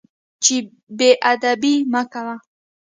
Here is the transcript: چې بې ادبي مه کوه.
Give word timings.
چې 0.43 0.55
بې 0.97 1.09
ادبي 1.31 1.75
مه 1.91 2.01
کوه. 2.11 2.35